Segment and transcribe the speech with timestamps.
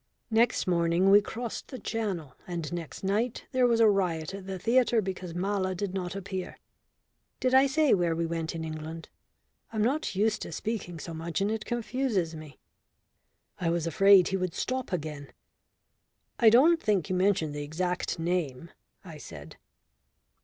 [0.31, 4.57] Next morning we crossed the Channel, and next night there was a riot at the
[4.57, 6.57] theatre because Mala did not appear.
[7.39, 9.09] Did I say where we went in England?
[9.71, 12.57] I am not used to speaking so much, and it confuses me."
[13.59, 15.31] I was afraid he would stop again.
[16.39, 18.71] "I don't think you mentioned the exact name,"
[19.05, 19.57] I said.